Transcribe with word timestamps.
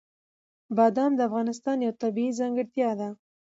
بادام 0.77 1.11
د 1.15 1.19
افغانستان 1.29 1.77
یوه 1.85 1.99
طبیعي 2.03 2.31
ځانګړتیا 2.39 2.89
ده. 2.99 3.09